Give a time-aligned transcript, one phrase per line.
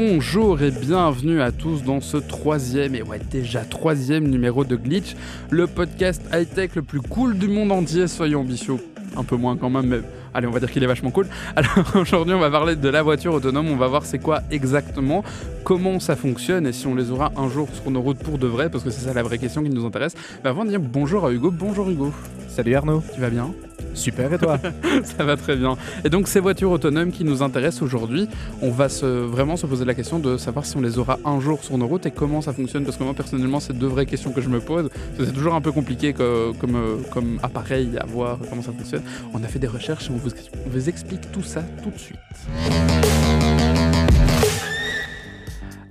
[0.00, 5.16] Bonjour et bienvenue à tous dans ce troisième, et ouais déjà troisième numéro de Glitch,
[5.50, 8.76] le podcast high-tech le plus cool du monde entier, soyons ambitieux.
[9.16, 10.00] Un peu moins quand même, mais
[10.34, 11.26] allez on va dire qu'il est vachement cool.
[11.56, 15.24] Alors aujourd'hui on va parler de la voiture autonome, on va voir c'est quoi exactement,
[15.68, 18.46] comment ça fonctionne et si on les aura un jour sur nos routes pour de
[18.46, 20.14] vrai, parce que c'est ça la vraie question qui nous intéresse.
[20.42, 22.10] Mais avant de dire bonjour à Hugo, bonjour Hugo.
[22.48, 23.02] Salut Arnaud.
[23.14, 23.52] Tu vas bien?
[23.92, 24.58] Super et toi?
[25.04, 25.76] Ça va très bien.
[26.06, 28.28] Et donc ces voitures autonomes qui nous intéressent aujourd'hui,
[28.62, 31.38] on va se, vraiment se poser la question de savoir si on les aura un
[31.38, 32.84] jour sur nos routes et comment ça fonctionne.
[32.84, 34.88] Parce que moi personnellement, c'est deux vraies questions que je me pose.
[35.18, 39.02] C'est toujours un peu compliqué que, comme, euh, comme appareil à voir comment ça fonctionne.
[39.34, 40.30] On a fait des recherches et on vous,
[40.64, 43.57] on vous explique tout ça tout de suite.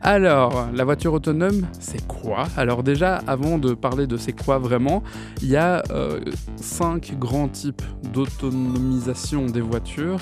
[0.10, 2.48] Alors, la voiture autonome, c'est quoi?
[2.56, 5.04] Alors déjà, avant de parler de c'est quoi vraiment,
[5.42, 6.22] il y a euh,
[6.56, 7.82] cinq grands types
[8.14, 10.22] d'autonomisation des voitures.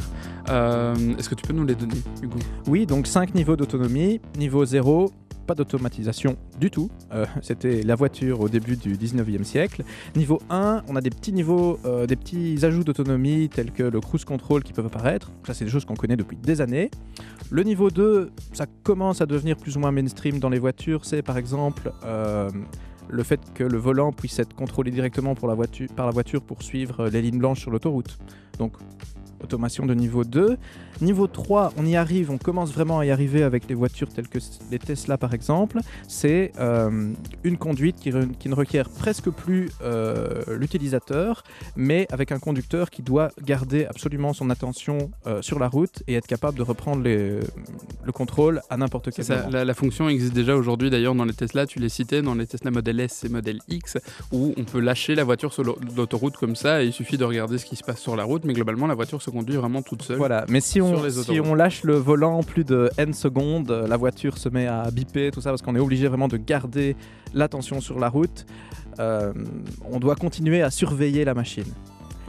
[0.50, 2.40] Euh, Est-ce que tu peux nous les donner, Hugo?
[2.68, 4.22] Oui, donc cinq niveaux d'autonomie.
[4.40, 5.12] Niveau 0,
[5.46, 6.90] pas d'automatisation du tout.
[7.14, 9.84] Euh, C'était la voiture au début du 19e siècle.
[10.16, 14.02] Niveau 1, on a des petits niveaux, euh, des petits ajouts d'autonomie tels que le
[14.02, 15.32] cruise control qui peuvent apparaître.
[15.46, 16.90] Ça, c'est des choses qu'on connaît depuis des années.
[17.52, 21.06] Le niveau 2, ça commence à devenir plus ou moins mainstream dans les voitures.
[21.06, 22.50] C'est par exemple euh,
[23.10, 26.42] le fait que le volant puisse être contrôlé directement pour la voiture, par la voiture
[26.42, 28.18] pour suivre les lignes blanches sur l'autoroute.
[28.58, 28.74] Donc,
[29.44, 30.58] automation de niveau 2.
[31.02, 34.28] Niveau 3, on y arrive, on commence vraiment à y arriver avec les voitures telles
[34.28, 34.40] que
[34.72, 35.80] les Tesla par exemple.
[36.08, 37.12] C'est euh,
[37.44, 41.44] une conduite qui, ne requiert presque plus euh, l'utilisateur,
[41.76, 46.14] mais avec un conducteur qui doit garder absolument son attention euh, sur la route et
[46.16, 47.40] être capable de reprendre les-
[48.04, 49.50] le contrôle à n'importe quel ça, moment.
[49.52, 52.46] la, la fonction existe déjà aujourd'hui d'ailleurs dans les Tesla, tu les citais, dans les
[52.48, 53.98] Tesla Model S et Model X,
[54.32, 57.24] où on peut lâcher la voiture sur l'au- l'autoroute comme ça et il suffit de
[57.24, 59.82] regarder ce qui se passe sur la route, mais globalement la voiture se conduit vraiment
[59.82, 60.18] toute seule.
[60.18, 64.38] Voilà, mais si on, si on lâche le volant plus de n secondes, la voiture
[64.38, 66.96] se met à biper, tout ça, parce qu'on est obligé vraiment de garder
[67.34, 68.46] l'attention sur la route.
[69.00, 69.34] Euh,
[69.92, 71.66] on doit continuer à surveiller la machine.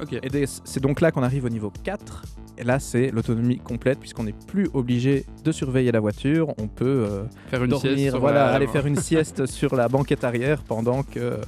[0.02, 0.18] Ok.
[0.22, 2.22] Et des- c'est donc là qu'on arrive au niveau 4.
[2.58, 6.54] Et là, c'est l'autonomie complète, puisqu'on n'est plus obligé de surveiller la voiture.
[6.58, 10.24] On peut euh, Faire une dormir, sieste voilà, aller faire une sieste sur la banquette
[10.24, 11.38] arrière pendant que,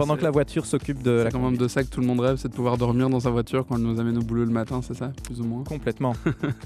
[0.00, 2.20] pendant que la voiture s'occupe de la quand même de ça que tout le monde
[2.20, 4.50] rêve, c'est de pouvoir dormir dans sa voiture quand elle nous amène au boulot le
[4.50, 5.62] matin, c'est ça, plus ou moins.
[5.64, 6.14] Complètement.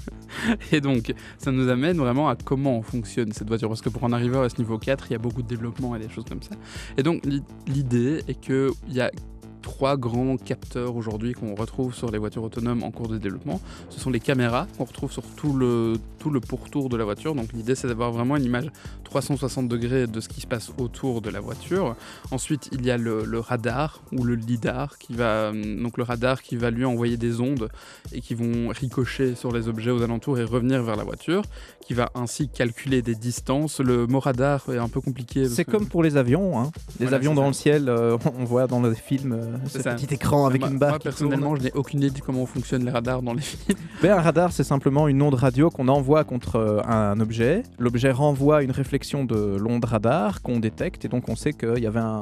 [0.71, 3.67] Et donc, ça nous amène vraiment à comment fonctionne cette voiture.
[3.69, 5.95] Parce que pour en arriver à ce niveau 4, il y a beaucoup de développement
[5.95, 6.55] et des choses comme ça.
[6.97, 9.11] Et donc, l'i- l'idée est qu'il y a
[9.75, 13.59] trois grands capteurs aujourd'hui qu'on retrouve sur les voitures autonomes en cours de développement.
[13.89, 17.35] Ce sont les caméras qu'on retrouve sur tout le, tout le pourtour de la voiture.
[17.35, 18.67] Donc l'idée c'est d'avoir vraiment une image
[19.03, 21.97] 360 degrés de ce qui se passe autour de la voiture.
[22.31, 26.03] Ensuite il y a le, le radar ou le lidar qui va hum, donc le
[26.03, 27.67] radar qui va lui envoyer des ondes
[28.13, 31.41] et qui vont ricocher sur les objets aux alentours et revenir vers la voiture,
[31.85, 33.81] qui va ainsi calculer des distances.
[33.81, 35.49] Le mot radar est un peu compliqué.
[35.49, 36.57] C'est que- comme pour les avions.
[36.59, 36.71] Hein.
[37.01, 37.47] Les Voilà, avions dans ça.
[37.49, 39.93] le ciel, euh, on voit dans les films euh, ce ça.
[39.95, 42.85] petit écran avec moi, une barre moi, personnellement, je n'ai aucune idée de comment fonctionnent
[42.85, 43.77] les radars dans les films.
[44.01, 47.63] Ben, un radar, c'est simplement une onde radio qu'on envoie contre euh, un objet.
[47.79, 51.87] L'objet renvoie une réflexion de l'onde radar qu'on détecte et donc on sait qu'il y
[51.87, 52.19] avait un,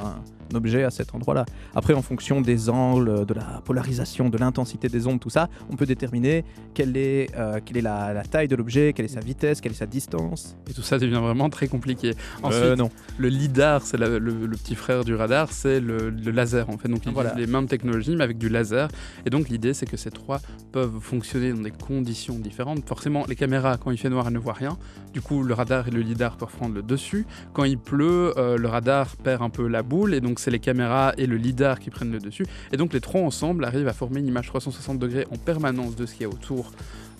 [0.51, 1.45] un objet à cet endroit-là.
[1.73, 5.75] Après, en fonction des angles, de la polarisation, de l'intensité des ondes, tout ça, on
[5.75, 9.19] peut déterminer quelle est, euh, quelle est la, la taille de l'objet, quelle est sa
[9.19, 10.55] vitesse, quelle est sa distance.
[10.69, 12.13] Et tout ça devient vraiment très compliqué.
[12.43, 12.89] Ensuite, Euh, non.
[13.17, 16.87] le lidar, c'est le, le petit frère du radar, c'est le, le laser en fait.
[16.87, 17.32] Donc ils Voilà.
[17.35, 18.89] Les mêmes technologies mais avec du laser.
[19.25, 20.39] Et donc l'idée c'est que ces trois
[20.71, 22.87] peuvent fonctionner dans des conditions différentes.
[22.87, 24.77] Forcément, les caméras, quand il fait noir, elles ne voient rien.
[25.13, 27.25] Du coup, le radar et le lidar peuvent prendre le dessus.
[27.53, 30.59] Quand il pleut, euh, le radar perd un peu la boule et donc c'est les
[30.59, 32.45] caméras et le lidar qui prennent le dessus.
[32.71, 36.05] Et donc les trois ensemble arrivent à former une image 360 degrés en permanence de
[36.05, 36.71] ce qu'il y a autour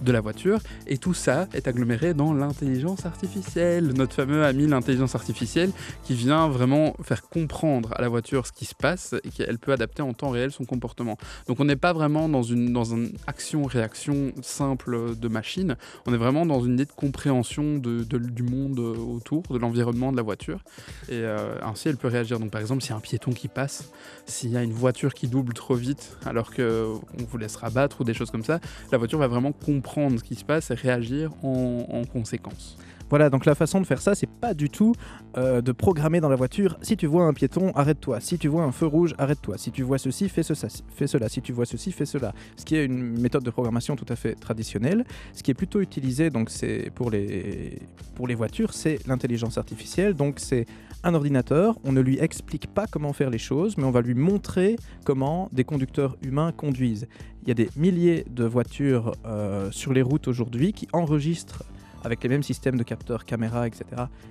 [0.03, 5.16] de la voiture et tout ça est aggloméré dans l'intelligence artificielle, notre fameux ami l'intelligence
[5.16, 5.72] artificielle
[6.03, 9.72] qui vient vraiment faire comprendre à la voiture ce qui se passe et qu'elle peut
[9.72, 11.18] adapter en temps réel son comportement.
[11.47, 15.75] Donc on n'est pas vraiment dans une, dans une action-réaction simple de machine,
[16.06, 20.18] on est vraiment dans une idée de compréhension de, du monde autour, de l'environnement de
[20.18, 20.63] la voiture
[21.10, 22.39] et euh, ainsi elle peut réagir.
[22.39, 23.92] Donc par exemple s'il y a un piéton qui passe,
[24.25, 27.00] s'il y a une voiture qui double trop vite alors qu'on
[27.30, 28.60] vous laisse rabattre ou des choses comme ça,
[28.92, 32.78] la voiture va vraiment comprendre ce qui se passe et réagir en, en conséquence.
[33.10, 34.94] Voilà, donc la façon de faire ça, c'est pas du tout
[35.38, 38.19] euh, de programmer dans la voiture si tu vois un piéton, arrête-toi.
[38.19, 39.57] Si tu vois un feu rouge, arrête-toi.
[39.60, 40.54] Si tu vois ceci, fais, ce,
[40.95, 41.30] fais cela.
[41.30, 42.34] Si tu vois ceci, fais cela.
[42.57, 45.06] Ce qui est une méthode de programmation tout à fait traditionnelle.
[45.34, 46.50] Ce qui est plutôt utilisé donc
[46.95, 47.84] pour les,
[48.16, 50.16] pour les voitures, c'est l'intelligence artificielle.
[50.16, 50.66] Donc c'est
[51.04, 54.14] un ordinateur, on ne lui explique pas comment faire les choses, mais on va lui
[54.14, 57.08] montrer comment des conducteurs humains conduisent.
[57.44, 61.64] Il y a des milliers de voitures euh, sur les routes aujourd'hui qui enregistrent
[62.04, 63.86] avec les mêmes systèmes de capteurs, caméras, etc.,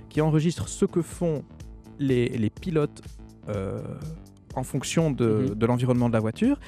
[0.09, 1.45] qui enregistrent ce que font
[1.99, 3.03] les, pilotes
[3.49, 3.81] euh,
[4.55, 5.55] en fonction de, Mhm.
[5.55, 6.59] de l'environnement de la voiture.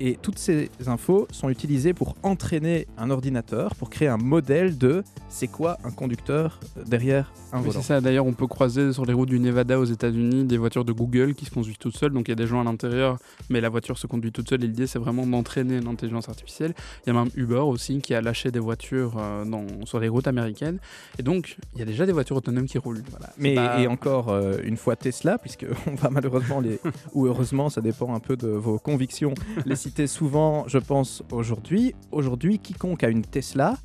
[0.00, 5.04] Et toutes ces infos sont utilisées pour entraîner un ordinateur, pour créer un modèle de
[5.28, 7.80] c'est quoi un conducteur derrière un Oui, volant.
[7.80, 8.00] c'est ça.
[8.00, 11.34] D'ailleurs, on peut croiser sur les routes du Nevada aux États-Unis des voitures de Google
[11.34, 12.12] qui se conduisent toutes seules.
[12.12, 13.18] Donc il y a des gens à l'intérieur,
[13.50, 14.64] mais la voiture se conduit toute seule.
[14.64, 16.74] Et l'idée, c'est vraiment d'entraîner l'intelligence artificielle.
[17.06, 20.08] Il y a même Uber aussi qui a lâché des voitures euh, dans- sur les
[20.08, 20.78] routes américaines.
[21.20, 23.02] Et donc, il y a déjà des voitures autonomes qui roulent.
[23.10, 23.30] Voilà.
[23.38, 26.80] Mais pas- et encore euh, une fois Tesla, puisque on va malheureusement les
[27.14, 29.34] ou heureusement, ça dépend un peu de vos convictions,
[29.66, 30.64] les citer souvent.
[30.68, 33.76] Je pense aujourd'hui, aujourd'hui, quiconque a une Tesla,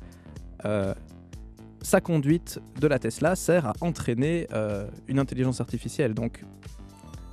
[0.64, 0.94] euh,
[1.82, 6.14] sa conduite de la Tesla sert à entraîner euh, une intelligence artificielle.
[6.14, 6.44] Donc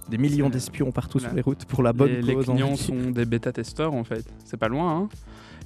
[0.09, 2.45] des millions d'espions partout sur les routes pour la bonne les, les cause.
[2.45, 4.25] clients sont des bêta-testeurs en fait.
[4.45, 5.01] C'est pas loin.
[5.01, 5.09] hein.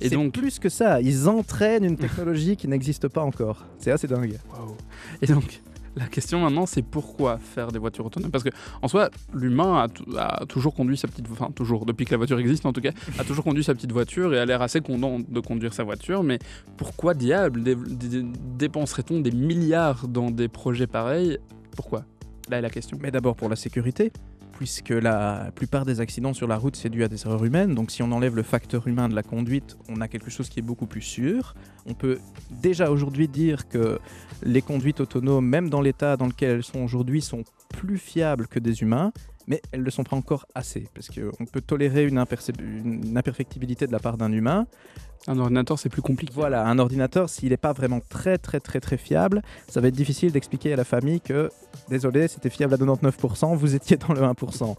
[0.04, 3.66] Et donc, plus que ça, ils entraînent une technologie qui n'existe pas encore.
[3.78, 4.40] C'est assez dingue.
[4.52, 4.76] Waouh.
[5.22, 5.62] Et donc,
[5.96, 8.32] la question maintenant, c'est pourquoi faire des voitures autonomes?
[8.32, 8.50] Parce que,
[8.82, 12.18] en soi, l'humain a, tou- a toujours conduit sa petite, enfin toujours, depuis que la
[12.18, 14.82] voiture existe en tout cas, a toujours conduit sa petite voiture et a l'air assez
[14.82, 16.24] content de conduire sa voiture.
[16.24, 16.40] Mais
[16.78, 18.26] pourquoi diable dé- dé-
[18.58, 21.38] dépenserait-on des milliards dans des projets pareils?
[21.76, 22.06] Pourquoi?
[22.50, 22.98] Là est la question.
[23.02, 24.12] Mais d'abord pour la sécurité,
[24.54, 27.74] puisque la plupart des accidents sur la route, c'est dû à des erreurs humaines.
[27.76, 30.60] Donc si on enlève le facteur humain de la conduite, on a quelque chose qui
[30.60, 31.56] est beaucoup plus sûr.
[31.86, 32.20] On peut
[32.50, 34.00] déjà aujourd'hui dire que
[34.44, 38.60] les conduites autonomes, même dans l'état dans lequel elles sont aujourd'hui, sont plus fiables que
[38.60, 39.12] des humains.
[39.48, 43.92] Mais elles ne le sont pas encore assez, parce qu'on peut tolérer une, imperfectibilité de
[43.92, 44.68] la part d'un humain,
[45.28, 46.34] Un ordinateur, c'est plus compliqué.
[46.36, 49.96] voilà, un ordinateur, s'il n'est pas vraiment très très très très fiable, ça va être
[49.96, 51.50] difficile d'expliquer à la famille que,
[51.90, 54.76] désolé, c'était fiable à 99%, vous étiez dans le 1%.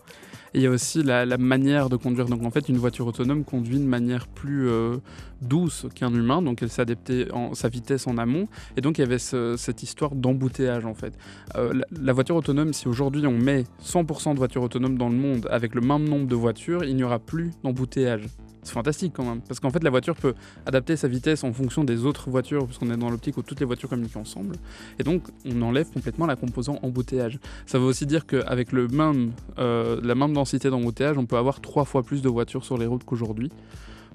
[0.54, 2.26] Et il y a aussi la, la manière de conduire.
[2.26, 4.98] Donc en fait, une voiture autonome conduit de manière plus euh,
[5.40, 6.42] douce qu'un humain.
[6.42, 8.48] Donc elle adaptée en sa vitesse en amont.
[8.76, 11.14] Et donc il y avait ce- cette histoire d'embouteillage en fait.
[11.56, 15.16] Euh, la, la voiture autonome, si aujourd'hui on met 100% de voitures autonomes dans le
[15.16, 18.24] monde avec le même nombre de voitures, il n'y aura plus d'embouteillage.
[18.62, 20.34] C'est fantastique quand même, parce qu'en fait la voiture peut
[20.66, 23.60] adapter sa vitesse en fonction des autres voitures, parce qu'on est dans l'optique où toutes
[23.60, 24.56] les voitures communiquent ensemble,
[24.98, 27.38] et donc on enlève complètement la composant embouteillage.
[27.66, 31.60] Ça veut aussi dire qu'avec le même, euh, la même densité d'embouteillage, on peut avoir
[31.60, 33.50] trois fois plus de voitures sur les routes qu'aujourd'hui.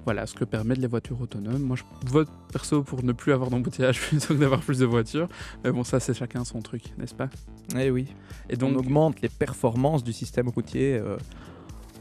[0.04, 1.60] Voilà ce que permettent les voitures autonomes.
[1.60, 5.28] Moi, je vote perso pour ne plus avoir d'embouteillage plutôt que d'avoir plus de voitures.
[5.62, 7.28] Mais bon, ça, c'est chacun son truc, n'est-ce pas?
[7.78, 8.06] Eh oui.
[8.48, 11.18] Et on donc, augmente les performances du système routier euh,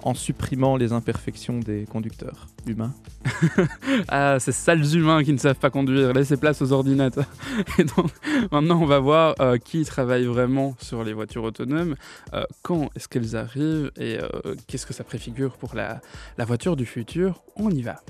[0.08, 2.94] en supprimant les imperfections des conducteurs humains.
[4.08, 7.28] ah, ces sales humains qui ne savent pas conduire, laissez place aux ordinateurs.
[7.78, 8.10] Et donc,
[8.54, 11.96] maintenant, on va voir euh, qui travaille vraiment sur les voitures autonomes,
[12.34, 16.00] euh, quand est-ce qu'elles arrivent et euh, qu'est-ce que ça préfigure pour la,
[16.38, 17.44] la voiture du futur?
[17.58, 18.02] On y va.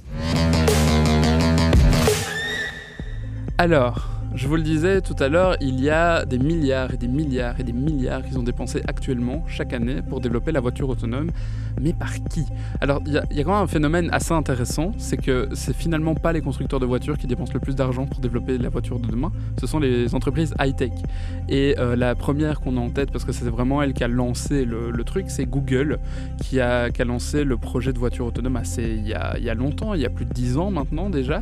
[3.57, 7.07] Alors, je vous le disais tout à l'heure, il y a des milliards et des
[7.07, 11.31] milliards et des milliards qui sont dépensés actuellement chaque année pour développer la voiture autonome.
[11.79, 12.45] Mais par qui?
[12.81, 16.33] Alors, il y, a- quand même un phénomène assez intéressant, c'est que c'est finalement pas
[16.33, 19.31] les constructeurs de voitures qui dépensent le plus d'argent pour développer la voiture de demain,
[19.59, 20.91] ce sont les entreprises high-tech.
[21.49, 24.07] Et euh, la première qu'on a en tête, parce que c'est vraiment elle qui a
[24.07, 25.99] lancé le, truc, c'est Google,
[26.43, 29.49] qui a, qui a lancé le projet de voiture autonome il y, a, il y
[29.49, 31.41] a longtemps, il y a plus de 10 ans maintenant déjà.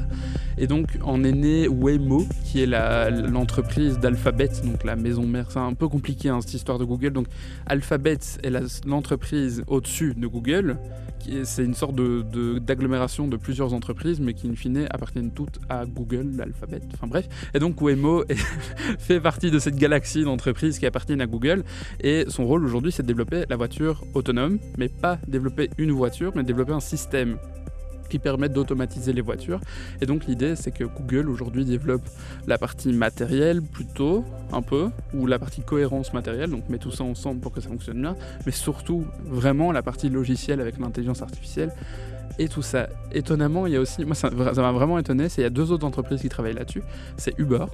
[0.57, 5.51] Et donc en est né Waymo, qui est l'entreprise d'Alphabet, donc la maison mère.
[5.51, 7.12] C'est un peu compliqué hein, cette histoire de Google.
[7.12, 7.27] Donc
[7.65, 10.77] Alphabet est l'entreprise au-dessus de Google.
[11.44, 16.32] C'est une sorte d'agglomération de, plusieurs entreprises, mais qui in fine appartiennent toutes à Google,
[16.38, 16.82] l'Alphabet.
[16.94, 17.27] Enfin bref.
[17.53, 18.24] Et donc Waymo
[19.00, 21.63] fait partie de cette galaxie d'entreprises qui appartiennent à Google.
[22.00, 26.32] Et son rôle aujourd'hui, c'est de développer la voiture autonome, mais pas développer une voiture,
[26.36, 27.38] mais développer un système
[28.09, 29.59] qui permettent d'automatiser les voitures.
[30.01, 32.03] Et donc l'idée, c'est que Google aujourd'hui développe
[32.47, 37.03] la partie matérielle plutôt, un peu, ou la partie cohérence matérielle, donc met tout ça
[37.03, 41.71] ensemble pour que ça fonctionne bien, mais surtout vraiment la partie logicielle avec l'intelligence artificielle.
[42.38, 42.89] Et tout ça.
[43.13, 45.71] Étonnamment, il y a aussi, moi ça m'a vraiment étonné, c'est il y a deux
[45.71, 46.83] autres entreprises qui travaillent là-dessus.
[47.15, 47.65] C'est Uber.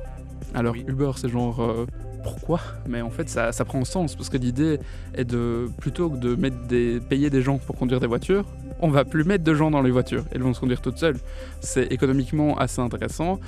[0.53, 0.75] Alors.
[0.75, 1.85] Uber, c'est genre euh,
[2.23, 2.59] pourquoi?
[2.87, 4.79] Mais en fait, ça, ça prend sens parce que l'idée
[5.15, 8.45] est de plutôt que de mettre des, payer des gens pour conduire des voitures,
[8.81, 10.23] on va plus mettre de gens dans les voitures.
[10.31, 11.17] Elles vont se conduire toutes seules.
[11.61, 13.39] C'est économiquement assez intéressant.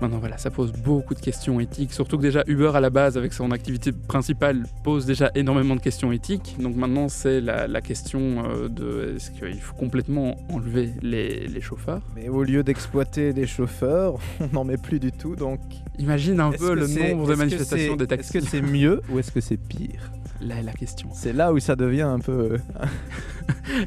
[0.00, 1.92] Maintenant, voilà, ça pose beaucoup de questions éthiques.
[1.92, 5.80] Surtout que déjà, Uber, à la base, avec son activité principale, pose déjà énormément de
[5.80, 6.56] questions éthiques.
[6.58, 11.60] Donc maintenant, c'est la, la question euh, de est-ce qu'il faut complètement enlever les, les
[11.60, 12.00] chauffeurs?
[12.16, 15.36] Mais au lieu d'exploiter les chauffeurs, on n'en met plus du tout.
[15.36, 15.60] Donc,
[15.98, 18.32] Imagine un est-ce peu le nombre de est-ce manifestations des Est-ce taxis.
[18.32, 20.10] que c'est mieux ou est-ce que c'est pire?
[20.40, 21.10] Là est la question.
[21.12, 22.56] C'est là où ça devient un peu.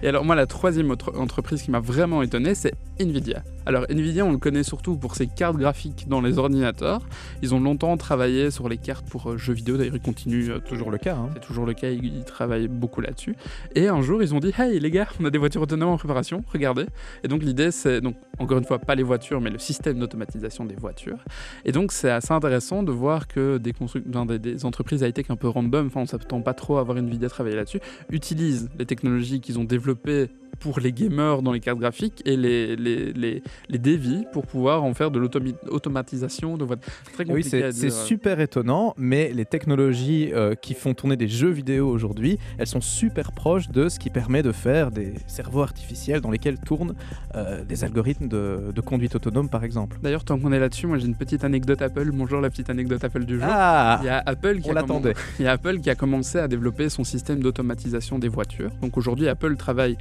[0.01, 3.43] Et alors moi, la troisième autre entreprise qui m'a vraiment étonné, c'est Nvidia.
[3.65, 7.01] Alors Nvidia, on le connaît surtout pour ses cartes graphiques dans les ordinateurs.
[7.41, 10.49] Ils ont longtemps travaillé sur les cartes pour euh, jeux vidéo, d'ailleurs ils continuent.
[10.49, 11.15] euh, Toujours le cas.
[11.15, 11.29] hein.
[11.33, 13.35] c'est toujours le cas, ils, travaillent beaucoup là-dessus.
[13.75, 15.97] Et un jour, ils ont dit Hey les gars, on a des voitures autonomes en
[15.97, 16.85] préparation, regardez.
[17.23, 20.65] Et donc l'idée, c'est, donc encore une fois, pas les voitures, mais le système d'automatisation
[20.65, 21.19] des voitures.
[21.65, 26.01] Et donc c'est assez intéressant de voir que des, entreprises high-tech un peu random, enfin
[26.01, 27.79] on s'attend pas trop à avoir Nvidia travailler là-dessus,
[28.09, 30.29] utilisent les technologies ont développées
[30.59, 34.83] pour les gamers dans les cartes graphiques et les, les, les, les dévis pour pouvoir
[34.83, 36.91] en faire de l'automatisation de voitures.
[37.05, 37.93] C'est très Oui, compliqué à c'est dire.
[37.93, 42.81] super étonnant, mais les technologies euh, qui font tourner des jeux vidéo aujourd'hui, elles sont
[42.81, 46.95] super proches de ce qui permet de faire des cerveaux artificiels dans lesquels tournent
[47.35, 49.97] euh, des algorithmes de, de conduite autonome, par exemple.
[50.01, 52.11] D'ailleurs, tant qu'on est là-dessus, moi j'ai une petite anecdote Apple.
[52.13, 53.47] Bonjour la petite anecdote Apple du jour.
[53.49, 55.13] Ah Il y a Apple qui On l'attendait.
[55.39, 58.71] Il y a Apple qui a commencé à développer son système d'automatisation des voitures.
[58.81, 59.97] Donc aujourd'hui, Apple travaille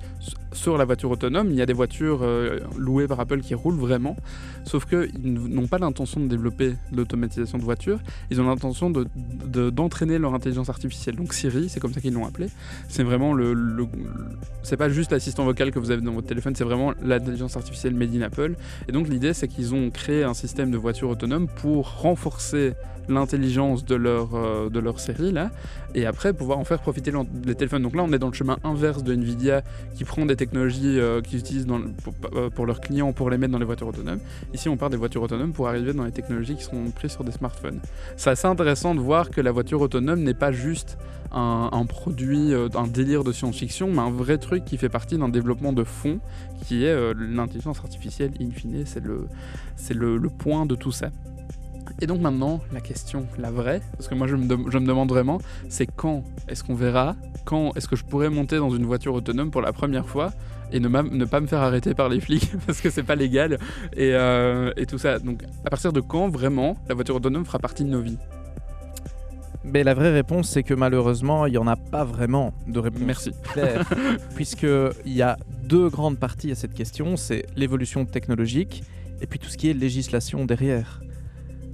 [0.52, 1.48] sur la voiture autonome.
[1.50, 4.16] Il y a des voitures euh, louées par Apple qui roulent vraiment.
[4.64, 7.98] Sauf qu'ils n'ont pas l'intention de développer l'automatisation de voitures.
[8.30, 9.06] Ils ont l'intention de-
[9.46, 11.16] de- d'entraîner leur intelligence artificielle.
[11.16, 12.48] Donc Siri, c'est comme ça qu'ils l'ont appelé.
[12.88, 13.54] C'est vraiment le.
[14.62, 17.94] c'est pas juste l'assistant vocal que vous avez dans votre téléphone, c'est vraiment l'intelligence artificielle
[17.94, 18.54] made in Apple.
[18.88, 22.74] Et donc l'idée, c'est qu'ils ont créé un système de voiture autonome pour renforcer
[23.08, 25.50] l'intelligence de leur, euh, de leur série là,
[25.94, 27.12] et après pouvoir en faire profiter
[27.44, 27.82] les téléphones.
[27.82, 29.62] Donc là, on est dans le chemin inverse de Nvidia
[29.94, 31.66] qui prend des technologies euh, qu'ils utilisent
[32.34, 34.20] euh, pour leurs clients pour les mettre dans les voitures autonomes.
[34.54, 37.24] Ici, on part des voitures autonomes pour arriver dans les technologies qui seront prises sur
[37.24, 37.80] des smartphones.
[38.16, 40.98] C'est assez intéressant de voir que la voiture autonome n'est pas juste
[41.34, 45.30] un, produit, euh, un délire de science-fiction, mais un vrai truc qui fait partie d'un
[45.30, 46.20] développement de fond
[46.66, 48.32] qui est l'intelligence artificielle.
[48.40, 49.26] In fine, c'est le,
[49.94, 51.08] le, le point de tout ça.
[52.00, 54.86] Et donc maintenant, la question, la vraie, parce que moi je me, dem- je me
[54.86, 58.84] demande vraiment, c'est quand est-ce qu'on verra Quand est-ce que je pourrais monter dans une
[58.84, 60.32] voiture autonome pour la première fois
[60.72, 63.58] et ne pas me faire arrêter par les flics parce que c'est pas légal
[63.96, 65.18] et, euh, et tout ça.
[65.18, 68.18] Donc à partir de quand vraiment la voiture autonome fera partie de nos vies?
[69.64, 73.02] Mais la vraie réponse, c'est que malheureusement, il n'y en a pas vraiment de réponse
[73.02, 73.30] Merci.
[73.52, 73.88] claire,
[74.34, 78.82] puisqu'il y a deux grandes parties à cette question, c'est l'évolution technologique
[79.20, 81.00] et puis tout ce qui est législation derrière.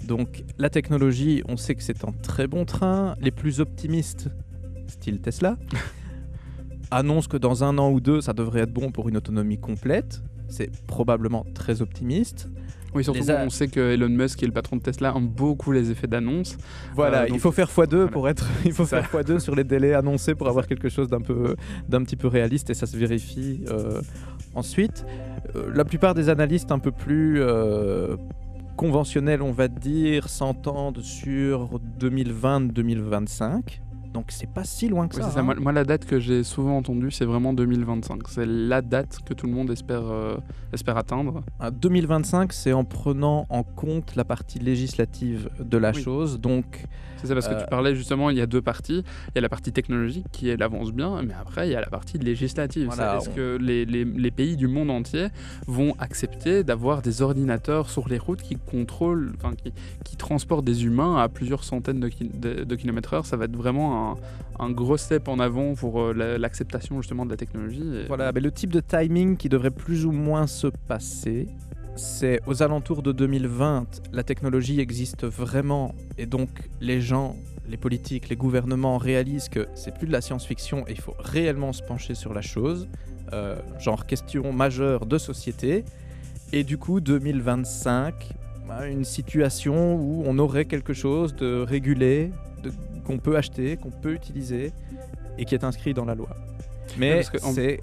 [0.09, 3.15] Donc la technologie, on sait que c'est un très bon train.
[3.21, 4.31] Les plus optimistes,
[4.87, 5.59] style Tesla,
[6.91, 10.23] annoncent que dans un an ou deux, ça devrait être bon pour une autonomie complète.
[10.49, 12.49] C'est probablement très optimiste.
[12.95, 15.29] Oui, surtout Les qu'on sait que Elon Musk, qui est le patron de Tesla, aime
[15.29, 16.57] beaucoup les effets d'annonce.
[16.95, 19.93] Voilà, Euh, il faut faire x2 pour être, il faut faire x2 sur les délais
[19.93, 21.55] annoncés pour avoir quelque chose d'un peu,
[21.87, 24.01] d'un petit peu réaliste et ça se vérifie euh,
[24.55, 25.05] ensuite.
[25.55, 27.43] Euh, la plupart des analystes un peu plus
[28.79, 33.81] conventionnels, on va dire, s'entendent sur 2020-2025.
[34.15, 35.31] Donc c'est pas si loin que Oui, ça.
[35.31, 35.41] ça.
[35.41, 35.43] hein.
[35.43, 38.27] Moi, moi, la date que j'ai souvent entendue, c'est vraiment 2025.
[38.29, 40.37] C'est la date que tout le monde espère, euh,
[40.73, 41.43] espère atteindre.
[41.61, 46.03] À 2025, c'est en prenant en compte la partie législative de la Oui.
[46.03, 46.41] chose.
[46.41, 46.85] Donc
[47.21, 49.03] C'est ça, parce que Euh, tu parlais justement, il y a deux parties.
[49.31, 51.81] Il y a la partie technologique qui elle avance bien, mais après, il y a
[51.81, 52.87] la partie législative.
[52.87, 55.27] Voilà, Est-ce on- que les, les- les pays du monde entier
[55.67, 59.73] vont accepter d'avoir des ordinateurs sur les routes qui contrôlent, enfin, qui,
[60.05, 63.97] qui transportent des humains à plusieurs centaines de- de kilomètres heure Ça va être vraiment
[63.97, 63.98] un,
[64.71, 68.05] gros step en avant pour euh, la- l'acceptation justement de la technologie.
[68.09, 71.47] Voilà, le type de timing qui devrait plus ou moins se passer,
[71.97, 76.49] c'est aux alentours de 2020, la technologie existe vraiment et donc
[76.81, 77.37] les gens,
[77.69, 81.73] les politiques, les gouvernements réalisent que c'est plus de la science-fiction et il faut réellement
[81.73, 82.89] se pencher sur la chose,
[83.33, 85.85] euh, genre question majeure de société.
[86.53, 88.15] Et du coup, 2025,
[88.67, 92.31] bah, une situation où on aurait quelque chose de régulé,
[92.63, 92.73] de-
[93.09, 94.73] qu'on peut acheter, qu'on peut utiliser
[95.39, 96.29] et qui est inscrit dans la loi.
[96.99, 97.81] Mais c'est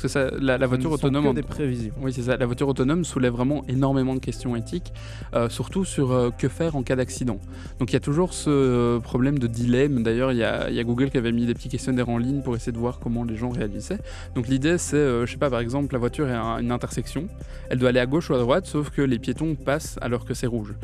[0.00, 1.24] Parce que ça, la, la voiture autonome.
[1.24, 1.92] que en- des prévisions.
[2.00, 2.36] Oui, c'est ça.
[2.36, 4.92] La voiture autonome soulève vraiment énormément de questions éthiques,
[5.34, 7.40] euh, surtout sur euh, que faire en cas d'accident.
[7.80, 10.04] Donc il y a toujours ce euh, problème de dilemme.
[10.04, 12.16] D'ailleurs, il y, a il y a Google qui avait mis des petits questionnaires en
[12.18, 13.98] ligne pour essayer de voir comment les gens réagissaient.
[14.36, 17.26] Donc l'idée, c'est, je sais pas, par exemple, la voiture est à une intersection.
[17.68, 20.32] Elle doit aller à gauche ou à droite, sauf que les piétons passent alors que
[20.32, 20.74] c'est rouge.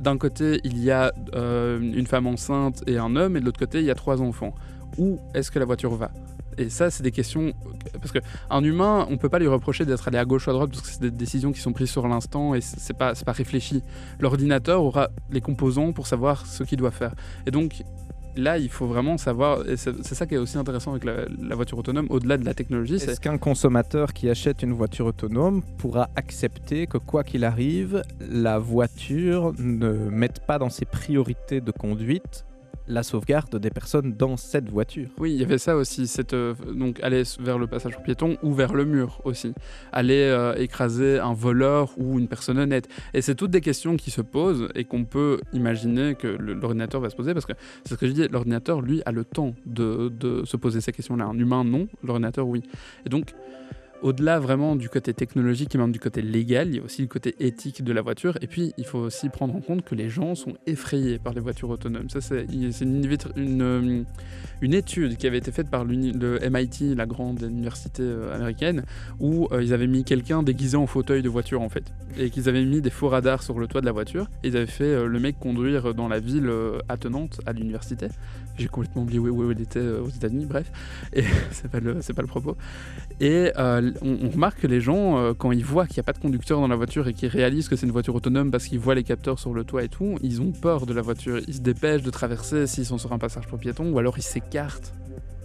[0.00, 3.80] D'un côté, il y a une femme enceinte et un homme, et de l'autre côté,
[3.80, 4.54] il y a trois enfants.
[4.96, 6.10] Où est-ce que la voiture va?
[6.58, 7.52] Et ça, c'est des questions.
[7.94, 10.70] Parce qu'un humain, on peut pas lui reprocher d'être allé à gauche ou à droite
[10.70, 13.82] parce que c'est des décisions qui sont prises sur l'instant et c'est pas, pas réfléchi.
[14.20, 17.14] L'ordinateur aura les composants pour savoir ce qu'il doit faire.
[17.46, 17.82] Et donc,
[18.36, 19.68] là, il faut vraiment savoir.
[19.68, 22.54] Et c'est ça qui est aussi intéressant avec la, la voiture autonome, au-delà de la
[22.54, 22.94] technologie.
[22.94, 28.58] Est-ce qu'un consommateur qui achète une voiture autonome pourra accepter que quoi qu'il arrive, la
[28.58, 32.44] voiture ne mette pas dans ses priorités de conduite
[32.88, 35.08] la sauvegarde des personnes dans cette voiture.
[35.18, 38.36] Oui, il y avait ça aussi, cette, euh, donc aller vers le passage pour piéton
[38.42, 39.52] ou vers le mur aussi,
[39.92, 42.88] aller euh, écraser un voleur ou une personne honnête.
[43.14, 47.10] Et c'est toutes des questions qui se posent et qu'on peut imaginer que l'ordinateur va
[47.10, 47.52] se poser parce que
[47.84, 50.92] c'est ce que je dis, l'ordinateur lui a le temps de, de se poser ces
[50.92, 51.24] questions-là.
[51.24, 52.62] Un humain non, l'ordinateur oui.
[53.06, 53.32] Et donc
[54.02, 57.08] au-delà vraiment du côté technologique et même du côté légal, il y a aussi le
[57.08, 58.36] côté éthique de la voiture.
[58.42, 61.40] Et puis, il faut aussi prendre en compte que les gens sont effrayés par les
[61.40, 62.10] voitures autonomes.
[62.10, 64.02] Ça, c'est euh,
[64.60, 68.84] une étude qui avait été faite par le MIT, la grande université euh, américaine,
[69.20, 71.84] où euh, ils avaient mis quelqu'un déguisé en fauteuil de voiture, en fait.
[72.18, 74.28] Et qu'ils avaient mis des faux radars sur le toit de la voiture.
[74.44, 76.50] Ils avaient fait le mec conduire dans la ville
[76.88, 78.08] attenante à l'université.
[78.58, 80.70] J'ai complètement oublié où, où il était aux États-Unis, bref.
[81.14, 82.56] Et c'est pas, le- pas le propos.
[83.20, 83.50] Et
[84.02, 86.18] on, on remarque que les gens, euh, quand ils voient qu'il n'y a pas de
[86.18, 88.94] conducteur dans la voiture et qu'ils réalisent que c'est une voiture autonome parce qu'ils voient
[88.94, 91.38] les capteurs sur le toit et tout, ils ont peur de la voiture.
[91.48, 94.22] Ils se dépêchent de traverser s'ils sont sur un passage pour piétons ou alors ils
[94.22, 94.92] s'écartent.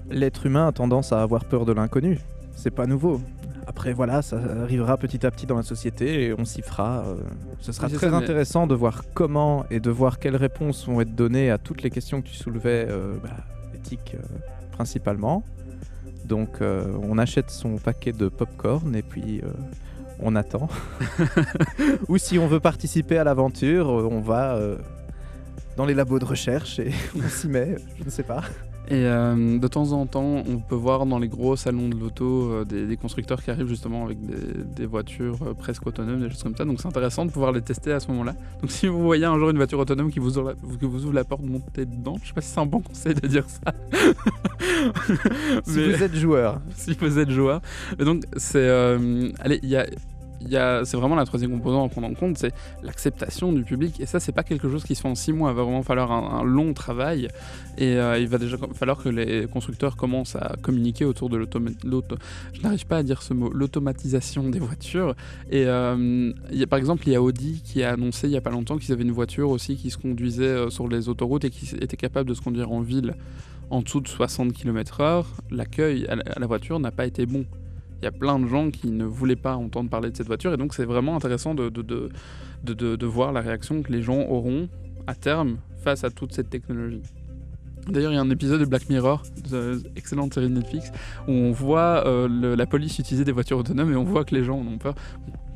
[0.09, 2.19] L'être humain a tendance à avoir peur de l'inconnu.
[2.55, 3.19] C'est pas nouveau.
[3.67, 7.03] Après, voilà, ça arrivera petit à petit dans la société et on s'y fera.
[7.05, 7.15] euh,
[7.59, 11.01] ce sera très ça, mais- intéressant de voir comment et de voir quelles réponses vont
[11.01, 13.31] être données à toutes les questions que tu soulevais, euh, bah,
[13.75, 14.23] éthiques euh,
[14.71, 15.43] principalement.
[16.27, 19.47] Donc, euh, on achète son paquet de popcorn et puis euh,
[20.19, 20.67] on attend.
[22.09, 24.59] Ou si on veut participer à l'aventure, euh, on va
[25.77, 27.77] dans les labos de recherche et on s'y met.
[27.97, 28.43] Je ne sais pas.
[28.89, 32.51] Et euh, de temps en temps, on peut voir dans les gros salons de l'auto
[32.51, 36.29] euh, des, des constructeurs qui arrivent justement avec des, des voitures euh, presque autonomes, des
[36.29, 36.63] choses comme ça.
[36.63, 38.33] Donc c'est intéressant de pouvoir les tester à ce moment-là.
[38.61, 40.55] Donc si vous voyez un jour une voiture autonome qui vous ouvre la,
[40.87, 42.15] vous ouvre la porte, montez dedans.
[42.23, 43.73] Je sais pas si c'est un bon conseil de dire ça.
[45.65, 47.61] Si Mais- vous êtes joueur, si vous êtes joueur.
[47.99, 48.69] Donc, c'est.
[49.39, 49.85] allez, il y a.
[50.41, 52.53] c'est vraiment la troisième composante à prendre en compte, c'est
[52.83, 53.99] l'acceptation du public.
[53.99, 55.51] Et ça, c'est pas quelque chose qui se fait en six mois.
[55.51, 57.27] Il va vraiment falloir un, long travail.
[57.77, 61.59] Et euh, il va déjà falloir que les constructeurs commencent à communiquer autour de l'auto.
[63.53, 65.15] L'automatisation des voitures.
[65.49, 66.31] Et euh,
[66.69, 68.93] par exemple, il y a Audi qui a annoncé il y a pas longtemps qu'ils
[68.93, 72.29] avaient une voiture aussi qui se conduisait euh, sur les autoroutes et qui était capable
[72.29, 73.15] de se conduire en ville
[73.69, 75.25] en dessous de 60 km/h.
[75.51, 77.45] L'accueil à la- à la voiture n'a pas été bon.
[78.01, 80.53] Il y a plein de gens qui ne voulaient pas entendre parler de cette voiture
[80.53, 84.19] et donc c'est vraiment intéressant de, de, de, de, voir la réaction que les gens
[84.21, 84.69] auront
[85.07, 87.01] à terme face à toute cette technologie.
[87.87, 90.91] D'ailleurs, il y a un épisode de Black Mirror, de- excellente série de Netflix,
[91.27, 94.43] où on voit euh, la police utiliser des voitures autonomes et on voit que les
[94.43, 94.93] gens en ont peur.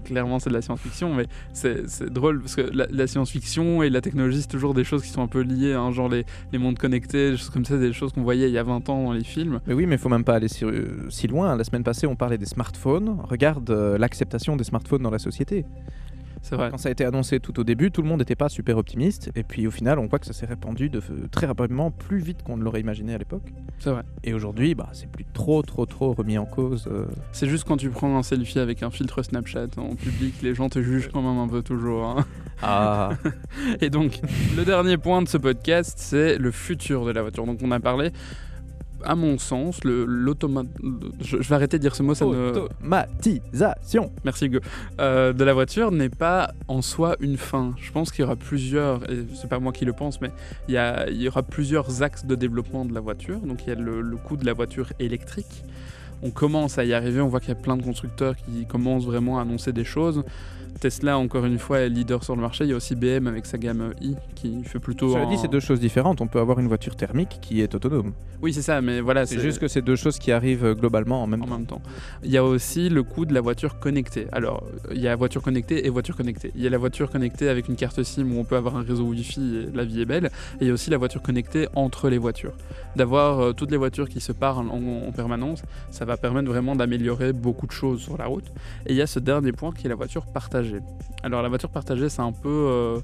[0.03, 4.41] Clairement, c'est de la science-fiction, mais c'est drôle parce que la, science-fiction et la technologie,
[4.41, 7.31] c'est toujours des choses qui sont un peu liées, hein, genre les, les mondes connectés,
[7.31, 9.23] des choses comme ça, des choses qu'on voyait il y a 20 ans dans les
[9.23, 9.59] films.
[9.67, 11.55] Mais oui, mais il faut même pas aller si, euh, si loin.
[11.55, 13.17] La semaine passée, on parlait des smartphones.
[13.23, 15.65] Regarde euh, l'acceptation des smartphones dans la société.
[16.41, 16.69] C'est vrai.
[16.71, 19.29] Quand ça a été annoncé tout au début, tout le monde n'était pas super optimiste.
[19.35, 21.01] Et puis au final, on voit que ça s'est répandu de,
[21.31, 23.43] très rapidement, plus vite qu'on ne l'aurait imaginé à l'époque.
[23.79, 24.01] C'est vrai.
[24.23, 26.87] Et aujourd'hui, bah, c'est plus trop, trop, trop remis en cause.
[26.91, 27.05] euh.
[27.31, 30.67] C'est juste quand tu prends un selfie avec un filtre Snapchat en public, les gens
[30.69, 32.05] te jugent quand même un peu toujours.
[32.05, 32.25] hein.
[32.63, 33.11] Ah,
[33.81, 34.19] Et donc,
[34.57, 37.45] le dernier point de ce podcast, c'est le futur de la voiture.
[37.45, 38.11] Donc, on a parlé,
[39.03, 40.63] à mon sens, l'automa...
[41.21, 42.31] Je, je vais arrêter de dire ce mot, ça ne...
[42.49, 44.11] automatisation.
[44.23, 44.59] Merci Hugo.
[44.99, 47.73] Euh, de la voiture n'est pas en soi une fin.
[47.81, 50.31] Je pense qu'il y aura plusieurs, et c'est pas moi qui le pense, mais
[50.67, 53.39] il y, a- il y aura plusieurs axes de développement de la voiture.
[53.39, 55.63] Donc il y a le, le coût de la voiture électrique.
[56.23, 59.05] On commence à y arriver, on voit qu'il y a plein de constructeurs qui commencent
[59.05, 60.23] vraiment à annoncer des choses.
[60.79, 62.63] Tesla, encore une fois, est leader sur le marché.
[62.63, 65.13] Il y a aussi BM avec sa gamme i qui fait plutôt.
[65.13, 66.21] Cela dit, c'est deux choses différentes.
[66.21, 68.13] On peut avoir une voiture thermique qui est autonome.
[68.41, 69.25] Oui, c'est ça, mais voilà.
[69.25, 71.57] C'est juste que c'est deux choses qui arrivent euh, globalement en même en temps.
[71.57, 71.81] même temps.
[72.23, 74.27] Il y a aussi le coût de la voiture connectée.
[74.31, 76.51] Alors, il y a voiture connectée et voiture connectée.
[76.55, 78.81] Il y a la voiture connectée avec une carte SIM où on peut avoir un
[78.81, 80.25] réseau Wi-Fi et la vie est belle.
[80.59, 82.53] Et il y a aussi la voiture connectée entre les voitures.
[82.95, 86.75] D'avoir euh, toutes les voitures qui se parlent en, en permanence, ça va permettre vraiment
[86.75, 88.45] d'améliorer beaucoup de choses sur la route.
[88.87, 90.60] Et il y a ce dernier point qui est la voiture partagée.
[91.23, 92.49] Alors, la voiture partagée, c'est un peu.
[92.49, 92.99] euh,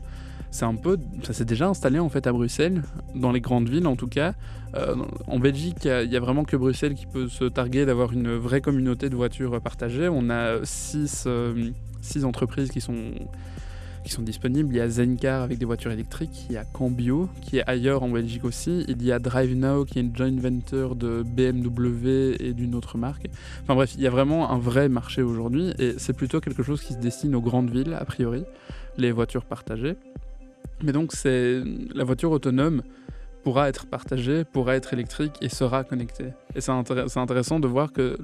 [0.49, 2.81] c'est un peu, ça s'est déjà installé en fait à Bruxelles,
[3.15, 4.33] dans les grandes villes en tout cas.
[4.75, 4.95] Euh,
[5.27, 8.61] en Belgique, il y a- vraiment que Bruxelles qui peut se targuer d'avoir une vraie
[8.61, 10.07] communauté de voitures partagées.
[10.09, 12.95] On a six, euh, six entreprises qui sont,
[14.07, 14.73] qui sont disponibles.
[14.73, 18.03] Il y a Zencar avec des voitures électriques, il y a Cambio qui est ailleurs
[18.03, 22.53] en Belgique aussi, il y a DriveNow qui est une joint venture de BMW et
[22.53, 23.27] d'une autre marque.
[23.63, 26.81] Enfin bref, il y a vraiment un vrai marché aujourd'hui et c'est plutôt quelque chose
[26.81, 28.43] qui se destine aux grandes villes a priori,
[28.97, 29.95] les voitures partagées.
[30.83, 31.61] Mais donc c'est
[31.93, 32.83] la voiture autonome
[33.47, 36.33] pourra être partagé, pourra être électrique et sera connecté.
[36.53, 38.17] Et c'est intéressant de voir que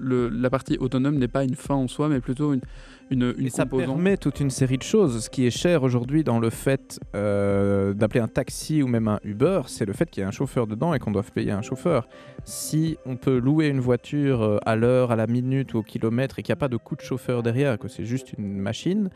[0.00, 2.62] la partie autonome n'est pas une fin en soi, mais plutôt une,
[3.10, 5.24] une, une et ça permet toute une série de choses.
[5.24, 9.20] Ce qui est cher aujourd'hui dans le fait euh, d'appeler un taxi ou même un
[9.24, 11.60] Uber, c'est le fait qu'il y ait un chauffeur dedans et qu'on doive payer un
[11.60, 12.08] chauffeur.
[12.44, 16.38] Si on peut louer une voiture euh, à l'heure, à la minute ou au kilomètre
[16.38, 19.10] et qu'il n'y a pas de coût de chauffeur derrière, que c'est juste une machine,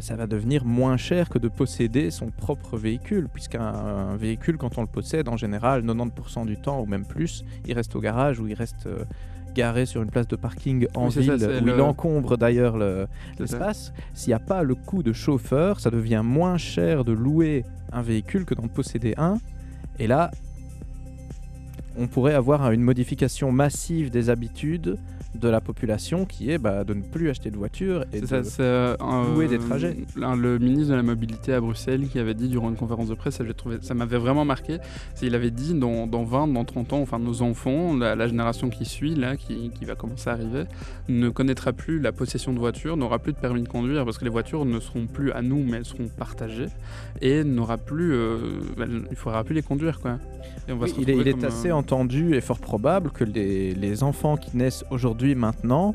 [0.00, 4.82] ça va devenir moins cher que de posséder son propre véhicule, puisqu'un véhicule, quand on
[4.82, 8.46] le possède, en général, 90% du temps ou même plus, il reste au garage ou
[8.46, 9.04] il reste euh,
[9.54, 12.76] garé sur une place de parking en ville où il encombre d'ailleurs
[13.38, 13.92] l'espace.
[14.14, 18.02] S'il n'y a pas le coût de chauffeur, ça devient moins cher de louer un
[18.02, 19.38] véhicule que d'en posséder un.
[19.98, 20.30] Et là,
[21.96, 24.98] on pourrait avoir une modification massive des habitudes
[25.34, 28.26] de la population qui est bah, de ne plus acheter de voiture et de
[28.60, 28.96] euh,
[29.34, 29.96] louer des trajets.
[30.16, 33.40] le ministre de la mobilité à Bruxelles qui avait dit durant une conférence de presse,
[33.82, 34.78] ça, m'avait vraiment marqué,
[35.22, 39.14] il avait dit dans, 20, dans 30 ans, enfin nos enfants, la, génération qui suit,
[39.14, 40.64] là, qui, va commencer à arriver,
[41.08, 44.24] ne connaîtra plus la possession de voiture, n'aura plus de permis de conduire parce que
[44.24, 46.68] les voitures ne seront plus à nous mais elles seront partagées
[47.20, 48.38] et n'aura plus, euh,
[49.10, 50.18] il faudra plus les conduire quoi.
[50.98, 55.94] il est, assez entendu et fort probable que les enfants qui naissent aujourd'hui maintenant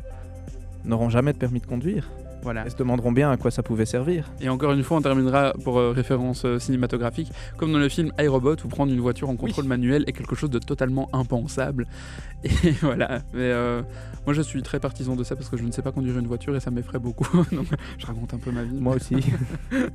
[0.86, 2.10] n'auront jamais de permis de conduire.
[2.44, 2.66] Voilà.
[2.66, 4.26] Et se demanderont bien à quoi ça pouvait servir.
[4.40, 8.12] Et encore une fois, on terminera pour euh, référence euh, cinématographique, comme dans le film
[8.20, 11.88] iRobot, où prendre une voiture en contrôle manuel est quelque chose de totalement impensable.
[12.44, 13.22] Et voilà.
[13.34, 13.84] Mais euh,
[14.26, 16.28] moi, je suis très partisan de ça parce que je ne sais pas conduire une
[16.28, 17.28] voiture et ça m'effraie beaucoup.
[17.52, 17.68] Donc,
[17.98, 18.80] je raconte un peu ma vie.
[18.80, 19.16] Moi aussi.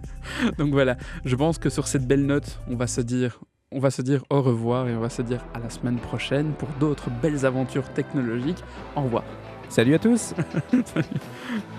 [0.59, 0.97] Donc voilà.
[1.25, 3.41] Je pense que sur cette belle note, on va se dire
[3.77, 6.53] on va se dire au revoir et on va se dire à la semaine prochaine
[6.59, 8.65] pour d'autres belles aventures technologiques.
[8.97, 9.23] Au revoir.
[9.69, 10.35] Salut à tous.